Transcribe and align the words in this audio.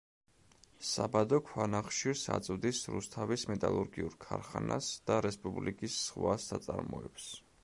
საბადო 0.91 1.39
ქვანახშირს 1.49 2.23
აწვდის 2.37 2.81
რუსთავის 2.95 3.45
მეტალურგიულ 3.53 4.19
ქარხანას 4.27 4.91
და 5.11 5.23
რესპუბლიკის 5.31 6.03
სხვა 6.09 6.37
საწარმოებს. 6.51 7.35